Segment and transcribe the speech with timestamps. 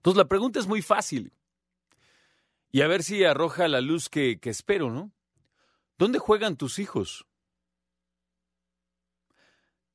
[0.00, 1.34] Entonces la pregunta es muy fácil.
[2.72, 5.12] Y a ver si arroja la luz que, que espero, ¿no?
[5.98, 7.26] ¿Dónde juegan tus hijos?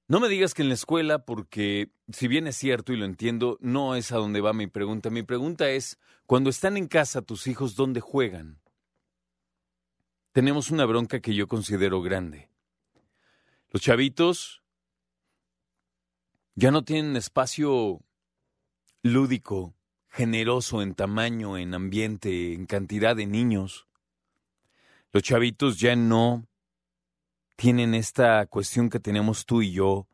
[0.07, 3.57] No me digas que en la escuela, porque si bien es cierto y lo entiendo,
[3.61, 5.09] no es a donde va mi pregunta.
[5.09, 5.97] Mi pregunta es,
[6.27, 8.61] cuando están en casa tus hijos, ¿dónde juegan?
[10.33, 12.51] Tenemos una bronca que yo considero grande.
[13.71, 14.61] Los chavitos
[16.53, 18.01] ya no tienen espacio
[19.01, 19.73] lúdico
[20.15, 23.85] generoso en tamaño, en ambiente, en cantidad de niños.
[25.11, 26.47] Los chavitos ya no
[27.57, 30.07] tienen esta cuestión que tenemos tú y yo,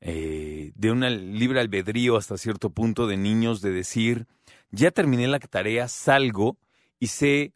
[0.00, 4.28] eh, de una libre albedrío hasta cierto punto de niños, de decir,
[4.70, 6.56] ya terminé la tarea, salgo
[7.00, 7.52] y sé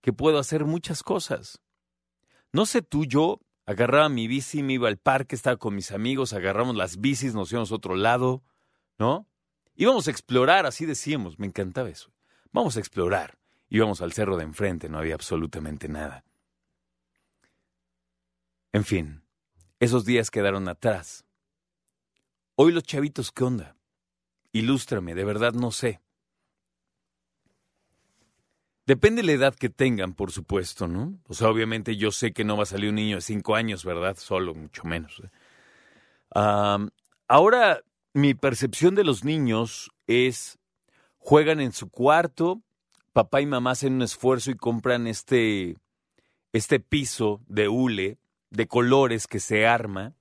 [0.00, 1.60] que puedo hacer muchas cosas.
[2.50, 6.32] No sé tú, yo agarraba mi bici, me iba al parque, estaba con mis amigos,
[6.32, 8.42] agarramos las bicis, nos íbamos a otro lado,
[8.98, 9.26] ¿no?
[9.76, 12.10] Íbamos a explorar, así decíamos, me encantaba eso.
[12.52, 13.38] Vamos a explorar.
[13.68, 16.24] Íbamos al cerro de enfrente, no había absolutamente nada.
[18.72, 19.22] En fin,
[19.80, 21.24] esos días quedaron atrás.
[22.54, 23.76] Hoy los chavitos, ¿qué onda?
[24.52, 26.00] Ilústrame, de verdad no sé.
[28.86, 31.18] Depende de la edad que tengan, por supuesto, ¿no?
[31.26, 33.84] O sea, obviamente yo sé que no va a salir un niño de cinco años,
[33.84, 34.16] ¿verdad?
[34.16, 35.20] Solo, mucho menos.
[35.24, 35.30] ¿eh?
[37.28, 37.82] ahora,
[38.16, 40.58] mi percepción de los niños es,
[41.18, 42.62] juegan en su cuarto,
[43.12, 45.76] papá y mamá hacen un esfuerzo y compran este,
[46.54, 48.18] este piso de hule,
[48.48, 50.14] de colores que se arma,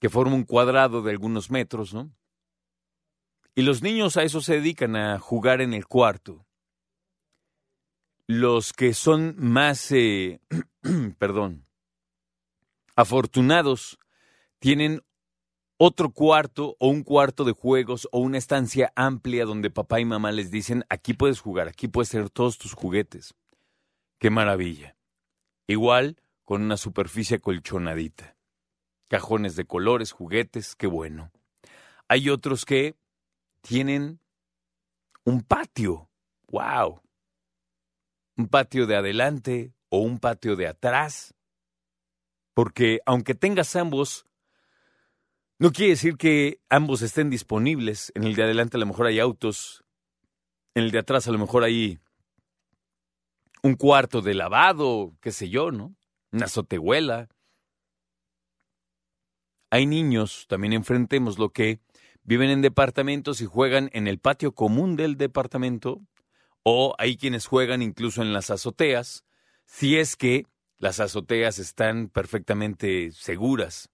[0.00, 2.10] que forma un cuadrado de algunos metros, ¿no?
[3.54, 6.46] Y los niños a eso se dedican, a jugar en el cuarto.
[8.26, 10.40] Los que son más, eh,
[11.18, 11.66] perdón,
[12.96, 13.98] afortunados,
[14.58, 15.02] tienen
[15.76, 20.32] otro cuarto o un cuarto de juegos o una estancia amplia donde papá y mamá
[20.32, 23.34] les dicen, aquí puedes jugar, aquí puedes tener todos tus juguetes.
[24.18, 24.96] Qué maravilla.
[25.66, 28.36] Igual con una superficie colchonadita.
[29.08, 31.30] Cajones de colores, juguetes, qué bueno.
[32.08, 32.96] Hay otros que
[33.60, 34.20] tienen
[35.24, 36.08] un patio.
[36.48, 37.00] ¡Wow!
[38.36, 41.34] Un patio de adelante o un patio de atrás.
[42.52, 44.26] Porque aunque tengas ambos,
[45.58, 48.12] no quiere decir que ambos estén disponibles.
[48.14, 49.84] En el de adelante a lo mejor hay autos,
[50.74, 51.98] en el de atrás a lo mejor hay
[53.62, 55.96] un cuarto de lavado, qué sé yo, ¿no?
[56.32, 57.28] Una azotehuela.
[59.70, 61.80] Hay niños, también enfrentemos lo que
[62.22, 66.00] viven en departamentos y juegan en el patio común del departamento,
[66.62, 69.24] o hay quienes juegan incluso en las azoteas,
[69.66, 70.46] si es que
[70.78, 73.90] las azoteas están perfectamente seguras.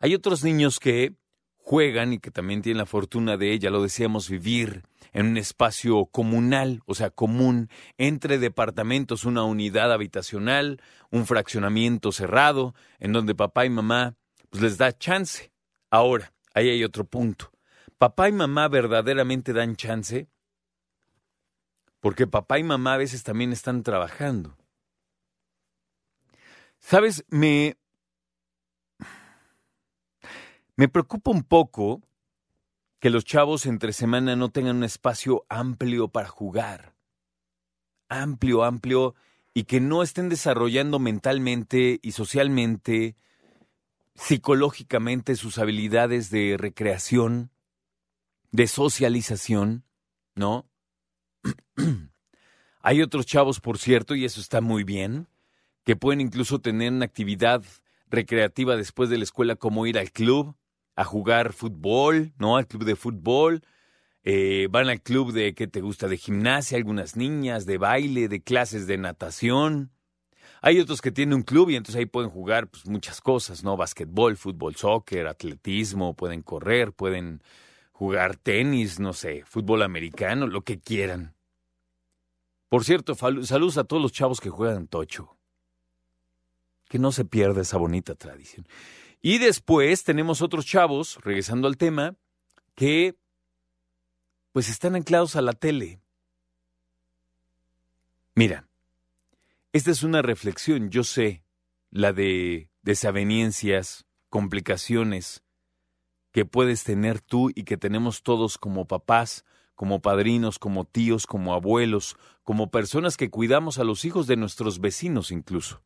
[0.00, 1.14] Hay otros niños que
[1.56, 6.06] juegan y que también tienen la fortuna de, ya lo decíamos, vivir en un espacio
[6.06, 10.80] comunal, o sea, común, entre departamentos, una unidad habitacional,
[11.10, 14.16] un fraccionamiento cerrado, en donde papá y mamá
[14.50, 15.52] pues les da chance.
[15.90, 17.52] Ahora, ahí hay otro punto.
[17.98, 20.28] ¿Papá y mamá verdaderamente dan chance?
[22.00, 24.56] Porque papá y mamá a veces también están trabajando.
[26.78, 27.76] Sabes, me,
[30.78, 32.02] me preocupa un poco
[33.00, 36.94] que los chavos entre semana no tengan un espacio amplio para jugar.
[38.08, 39.16] amplio, amplio,
[39.52, 43.16] y que no estén desarrollando mentalmente y socialmente,
[44.14, 47.50] psicológicamente sus habilidades de recreación,
[48.52, 49.82] de socialización,
[50.36, 50.64] ¿no?
[52.82, 55.26] Hay otros chavos, por cierto, y eso está muy bien,
[55.84, 57.64] que pueden incluso tener una actividad
[58.08, 60.54] recreativa después de la escuela como ir al club,
[60.98, 62.56] a jugar fútbol, ¿no?
[62.56, 63.62] Al club de fútbol.
[64.24, 68.42] Eh, van al club de que te gusta, de gimnasia, algunas niñas, de baile, de
[68.42, 69.92] clases de natación.
[70.60, 73.76] Hay otros que tienen un club y entonces ahí pueden jugar pues, muchas cosas, ¿no?
[73.76, 77.44] Basquetbol, fútbol, soccer, atletismo, pueden correr, pueden
[77.92, 81.36] jugar tenis, no sé, fútbol americano, lo que quieran.
[82.68, 85.36] Por cierto, saludos a todos los chavos que juegan tocho.
[86.88, 88.66] Que no se pierda esa bonita tradición.
[89.20, 92.14] Y después tenemos otros chavos, regresando al tema,
[92.74, 93.16] que
[94.52, 96.00] pues están anclados a la tele.
[98.34, 98.68] Mira,
[99.72, 101.42] esta es una reflexión, yo sé,
[101.90, 105.42] la de desavenencias, complicaciones
[106.32, 109.44] que puedes tener tú y que tenemos todos como papás,
[109.74, 114.80] como padrinos, como tíos, como abuelos, como personas que cuidamos a los hijos de nuestros
[114.80, 115.82] vecinos incluso.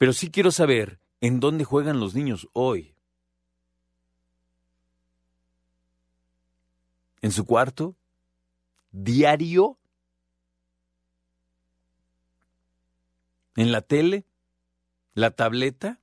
[0.00, 2.94] Pero sí quiero saber en dónde juegan los niños hoy.
[7.20, 7.94] ¿En su cuarto?
[8.92, 9.76] ¿Diario?
[13.56, 14.24] ¿En la tele?
[15.12, 16.00] ¿La tableta?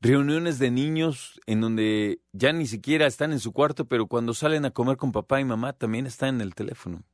[0.00, 4.64] reuniones de niños en donde ya ni siquiera están en su cuarto, pero cuando salen
[4.64, 7.04] a comer con papá y mamá también están en el teléfono.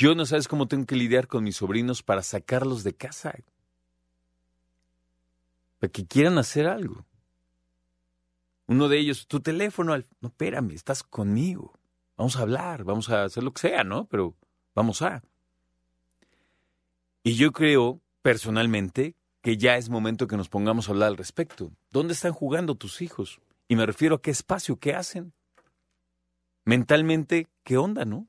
[0.00, 3.34] Yo no sabes cómo tengo que lidiar con mis sobrinos para sacarlos de casa.
[5.78, 7.04] Para que quieran hacer algo.
[8.66, 11.78] Uno de ellos, tu teléfono, no, espérame, estás conmigo.
[12.16, 14.06] Vamos a hablar, vamos a hacer lo que sea, ¿no?
[14.06, 14.34] Pero
[14.74, 15.22] vamos a.
[17.22, 21.72] Y yo creo personalmente que ya es momento que nos pongamos a hablar al respecto.
[21.90, 23.42] ¿Dónde están jugando tus hijos?
[23.68, 25.34] Y me refiero a qué espacio, qué hacen.
[26.64, 28.28] Mentalmente, ¿qué onda, no?